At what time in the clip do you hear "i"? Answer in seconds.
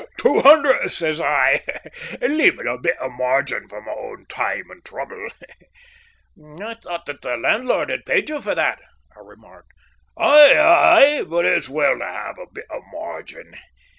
1.21-1.63, 6.59-6.73, 9.15-9.19